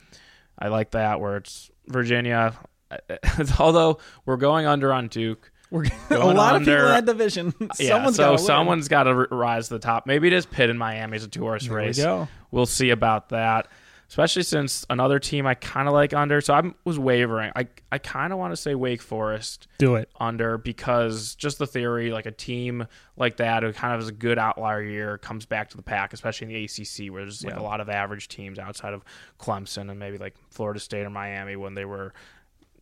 [0.58, 2.58] I like that where it's Virginia.
[3.60, 7.54] Although we're going under on Duke, We're a lot of people under- in that division.
[7.80, 10.08] yeah, Someone's so gotta someone's got to rise to the top.
[10.08, 11.98] Maybe it is Pitt and Miami a two horse There we race.
[11.98, 12.28] go.
[12.52, 13.68] We'll see about that.
[14.10, 16.42] Especially since another team I kind of like under.
[16.42, 17.52] So I was wavering.
[17.56, 20.10] I I kind of want to say Wake Forest do it.
[20.20, 24.14] under because just the theory, like a team like that who kind of has a
[24.14, 27.54] good outlier year comes back to the pack, especially in the ACC where there's like
[27.54, 27.62] Yeah.
[27.62, 29.04] a lot of average teams outside of
[29.40, 32.12] Clemson and maybe like Florida State or Miami when they were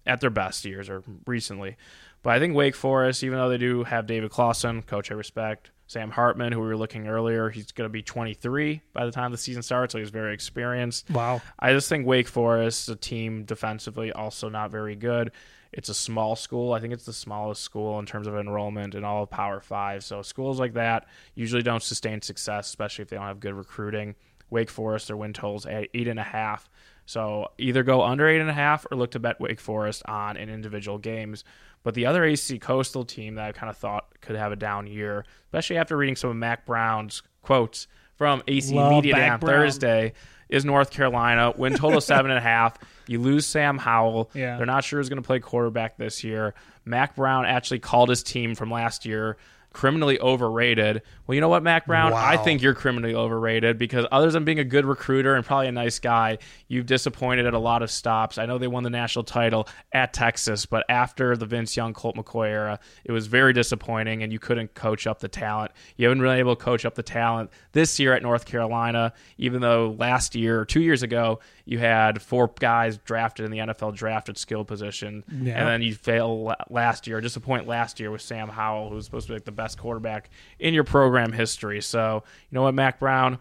[0.06, 1.76] at their best years or recently.
[2.24, 5.72] But I think Wake Forest, even though they do have David Clawson, coach I respect,
[5.88, 9.32] Sam Hartman, who we were looking earlier, he's going to be 23 by the time
[9.32, 11.10] the season starts, so he's very experienced.
[11.10, 11.42] Wow.
[11.58, 15.32] I just think Wake Forest, a team defensively, also not very good.
[15.72, 16.74] It's a small school.
[16.74, 20.04] I think it's the smallest school in terms of enrollment in all of Power Five.
[20.04, 24.16] So schools like that usually don't sustain success, especially if they don't have good recruiting.
[24.50, 26.70] Wake Forest, their win totals at eight and a half.
[27.06, 30.36] So either go under eight and a half or look to bet Wake Forest on
[30.36, 31.44] in individual games.
[31.84, 34.86] But the other AC Coastal team that I kind of thought could have a down
[34.88, 39.40] year, especially after reading some of Mack Brown's quotes from AC Love Media Day on
[39.40, 39.52] Brown.
[39.52, 40.14] Thursday,
[40.50, 41.54] is North Carolina.
[41.58, 42.78] Win total seven and a half.
[43.08, 44.32] You lose Sam Howell.
[44.34, 44.58] Yeah.
[44.58, 46.54] They're not sure who's going to play quarterback this year.
[46.86, 49.38] Mack Brown actually called his team from last year
[49.74, 51.02] criminally overrated.
[51.26, 52.12] Well, you know what, Mack Brown?
[52.12, 52.26] Wow.
[52.26, 55.72] I think you're criminally overrated because other than being a good recruiter and probably a
[55.72, 58.38] nice guy, you've disappointed at a lot of stops.
[58.38, 62.16] I know they won the national title at Texas, but after the Vince Young, Colt
[62.16, 65.72] McCoy era, it was very disappointing and you couldn't coach up the talent.
[65.96, 69.62] You haven't really able to coach up the talent this year at North Carolina, even
[69.62, 73.94] though last year or two years ago, you had four guys drafted in the NFL
[73.94, 75.24] draft at skill position.
[75.30, 75.60] Yeah.
[75.60, 79.28] And then you fail last year, disappoint last year with Sam Howell, who was supposed
[79.28, 81.82] to be like the best quarterback in your program history.
[81.82, 83.38] So, you know what, Mack Brown?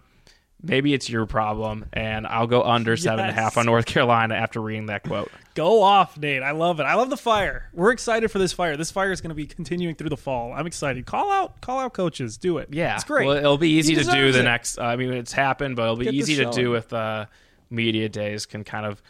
[0.62, 3.38] Maybe it's your problem, and I'll go under seven and a Yes.
[3.40, 5.30] half on North Carolina after reading that quote.
[5.54, 6.42] Go off, Nate.
[6.42, 6.84] I love it.
[6.84, 7.68] I love the fire.
[7.74, 8.76] We're excited for this fire.
[8.76, 10.52] This fire is going to be continuing through the fall.
[10.54, 11.04] I'm excited.
[11.06, 12.36] Call out, call out coaches.
[12.38, 12.68] Do it.
[12.72, 13.26] Yeah, it's great.
[13.26, 14.44] Well, it'll be easy to do the it.
[14.44, 14.78] next.
[14.78, 17.26] Uh, I mean, it's happened, but it'll be Get easy to do with uh,
[17.70, 18.46] media days.
[18.46, 19.02] Can kind of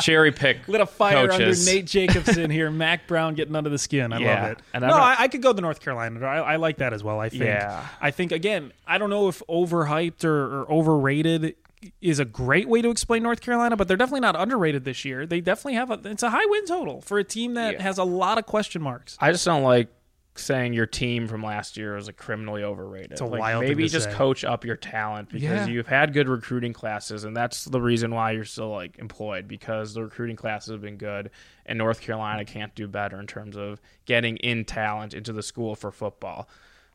[0.00, 1.66] cherry pick Lit a fire coaches.
[1.68, 2.70] under Nate Jacobson here.
[2.70, 4.12] Mack Brown getting under the skin.
[4.12, 4.42] I Yeah.
[4.42, 4.58] love it.
[4.74, 6.24] And no, I'm not- I, I could go the North Carolina.
[6.26, 7.20] I, I like that as well.
[7.20, 7.44] I think.
[7.44, 7.86] Yeah.
[8.00, 8.72] I think again.
[8.86, 11.54] I don't know if overhyped or, or overrated
[12.02, 15.24] is a great way to explain North Carolina, but they're definitely not underrated this year.
[15.24, 16.00] They definitely have a.
[16.04, 17.82] It's a high win total for a team that Yeah.
[17.82, 19.16] has a lot of question marks.
[19.20, 19.88] I just don't like
[20.36, 23.12] saying your team from last year was like criminally overrated.
[23.12, 24.14] It's a like, wild thing maybe just say.
[24.16, 25.66] coach up your talent because Yeah.
[25.66, 29.92] you've had good recruiting classes, and that's the reason why you're still like employed because
[29.94, 31.30] the recruiting classes have been good,
[31.66, 35.74] and North Carolina can't do better in terms of getting in talent into the school
[35.74, 36.48] for football.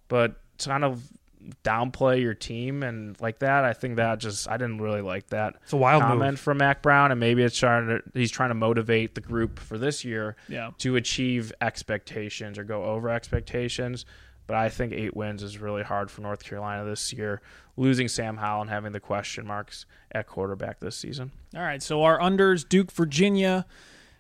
[0.08, 1.04] But kind of
[1.64, 5.56] downplay your team and like that, I think that just I didn't really like that.
[5.64, 6.10] It's a wild move.
[6.10, 9.60] comment from Mack Brown, and maybe it's trying to he's trying to motivate the group
[9.60, 10.72] for this year Yeah.
[10.80, 14.06] to achieve expectations or go over expectations.
[14.48, 17.42] But I think eight wins is really hard for North Carolina this year,
[17.78, 21.32] losing Sam Howell and having the question marks at quarterback this season.
[21.56, 23.66] All right, so our unders: Duke, Virginia,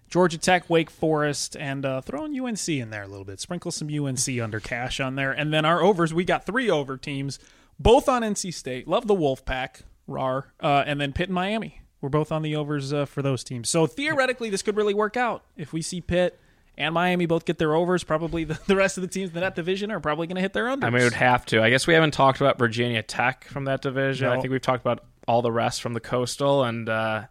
[0.09, 3.39] Georgia Tech, Wake Forest, and uh, throw in UNC in there a little bit.
[3.39, 6.13] Sprinkle some UNC under cash on there, and then our overs.
[6.13, 7.39] We got three over teams,
[7.79, 8.87] both on NC State.
[8.87, 11.81] Love the Wolfpack, rar, uh, and then Pitt and Miami.
[12.01, 13.69] We're both on the overs uh, for those teams.
[13.69, 16.39] So theoretically, this could really work out if we see Pitt
[16.77, 18.03] and Miami both get their overs.
[18.03, 20.53] Probably the, the rest of the teams in that division are probably going to hit
[20.53, 20.83] their unders.
[20.83, 21.63] I mean, would have to.
[21.63, 24.27] I guess we haven't talked about Virginia Tech from that division.
[24.27, 27.23] I think we've talked about all the rest from the Coastal, and uh,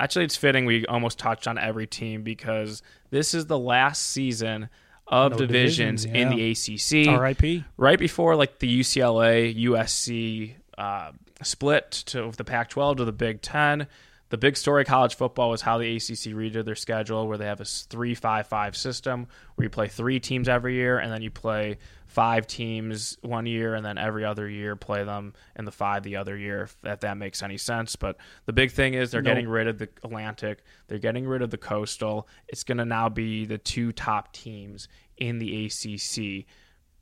[0.00, 4.68] actually, it's fitting we almost touched on every team because this is the last season
[5.06, 7.08] of No divisions, divisions, in the ACC.
[7.08, 7.64] R.I.P.
[7.76, 13.86] right before like the UCLA USC uh, split to the Pac-12 to the Big Ten.
[14.30, 17.46] The big story of college football was how the ACC redid their schedule, where they
[17.46, 21.78] have a three-five-five system where you play three teams every year, and then you play
[22.08, 26.16] five teams one year, and then every other year play them in the five the
[26.16, 26.62] other year.
[26.62, 27.94] If that, that makes any sense.
[27.96, 28.16] But
[28.46, 29.30] the big thing is they're Nope.
[29.30, 32.26] getting rid of the Atlantic, they're getting rid of the Coastal.
[32.48, 36.46] It's going to now be the two top teams in the ACC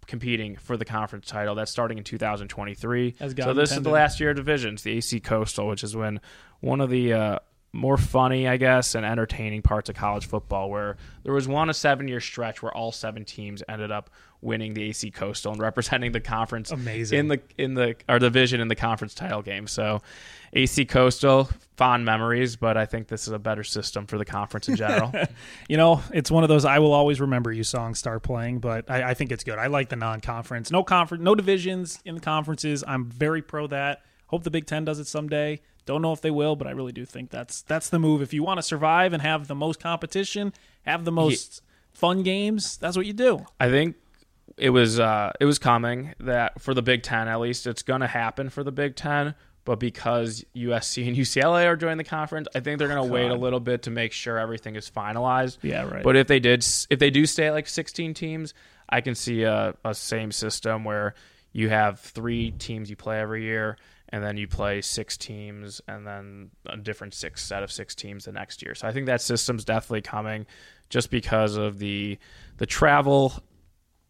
[0.06, 1.54] competing for the conference title.
[1.54, 3.14] That's starting in 2023.
[3.44, 6.20] So this is the last year of divisions, the AC Coastal, which is when
[6.60, 7.38] one of the uh,
[7.76, 11.74] more funny, I guess, and entertaining parts of college football, where there was one a
[11.74, 14.10] seven-year stretch where all seven teams ended up
[14.40, 17.18] winning the AC Coastal and representing the conference Amazing.
[17.18, 19.66] in the in the our division in the conference title game.
[19.66, 20.00] So
[20.52, 24.68] AC Coastal, fond memories, but I think this is a better system for the conference
[24.68, 25.12] in general.
[25.68, 28.90] You know, it's one of those "I will always remember you" songs start playing, but
[28.90, 29.58] I, I think it's good.
[29.58, 32.82] I like the non-conference, no conference, no divisions in the conferences.
[32.86, 34.02] I'm very pro that.
[34.28, 35.60] Hope the Big Ten does it someday.
[35.86, 38.20] Don't know if they will, but I really do think that's that's the move.
[38.20, 42.76] If you want to survive and have the most competition, have the most fun games,
[42.76, 43.46] that's what you do.
[43.58, 43.96] I think
[44.56, 48.00] it was uh, it was coming that for the Big Ten at least it's going
[48.00, 49.34] to happen for the Big Ten.
[49.64, 53.32] But because USC and UCLA are joining the conference, I think they're going to wait
[53.32, 55.58] a little bit to make sure everything is finalized.
[55.62, 56.04] Yeah, right.
[56.04, 58.54] But if they did, if they do stay at like 16 teams,
[58.88, 61.14] I can see a, a same system where
[61.52, 63.76] you have three teams you play every year,
[64.10, 68.24] and then you play six teams, and then a different six set of six teams
[68.24, 68.74] the next year.
[68.74, 70.46] So I think that system's definitely coming,
[70.88, 72.18] just because of the
[72.58, 73.32] the travel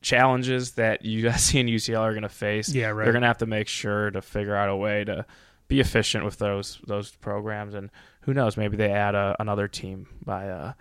[0.02, 2.68] challenges that USC and UCL are going to face.
[2.68, 3.04] Yeah, right.
[3.04, 5.24] They're going to have to make sure to figure out a way to
[5.68, 7.90] be efficient with those those programs, and
[8.22, 10.48] who knows, maybe they add a, another team by.
[10.48, 10.72] Uh,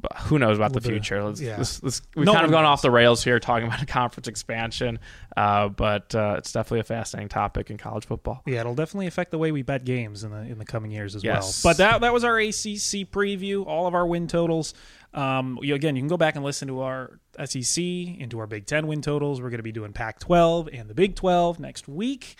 [0.00, 1.22] but who knows about the bit of- future?
[1.22, 1.56] Let's, yeah.
[1.58, 2.70] let's, let's, we've No kind of gone knows.
[2.70, 4.98] off the rails here talking about a conference expansion,
[5.36, 8.42] uh, but uh, it's definitely a fascinating topic in college football.
[8.46, 11.14] Yeah, it'll definitely affect the way we bet games in the in the coming years
[11.14, 11.62] as Yes.
[11.64, 11.70] well.
[11.72, 13.66] But that that was our ACC preview.
[13.66, 14.74] All of our win totals.
[15.12, 18.66] Um, you, again, you can go back and listen to our SEC into our Big
[18.66, 19.40] Ten win totals.
[19.40, 22.36] We're going to be doing Pac-12 and the Big 12 next week.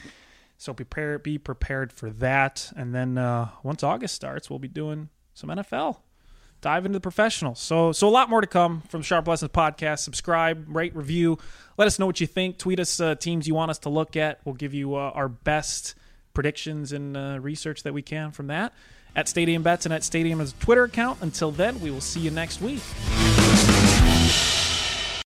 [0.56, 2.70] So prepare, be prepared for that.
[2.76, 5.96] And then uh, once August starts, we'll be doing some NFL.
[6.60, 7.58] Dive into the professionals.
[7.58, 10.00] So, so a lot more to come from Sharp Lessons podcast.
[10.00, 11.38] Subscribe, rate, review.
[11.78, 12.58] Let us know what you think.
[12.58, 14.40] Tweet us uh, teams you want us to look at.
[14.44, 15.94] We'll give you uh, our best
[16.34, 18.72] predictions and uh, research that we can from that
[19.16, 21.18] at Stadium Bets and at Stadium a Twitter account.
[21.22, 22.82] Until then, we will see you next week.